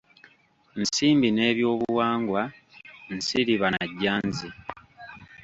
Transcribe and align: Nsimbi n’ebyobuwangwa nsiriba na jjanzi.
Nsimbi 0.81 1.27
n’ebyobuwangwa 1.31 2.41
nsiriba 3.15 3.67
na 3.73 3.83
jjanzi. 3.91 4.47